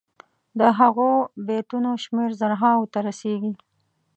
د 0.59 0.61
هغو 0.79 1.09
بیتونو 1.47 1.89
شمېر 2.03 2.29
زرهاوو 2.41 2.89
ته 2.93 2.99
رسيږي. 3.07 3.53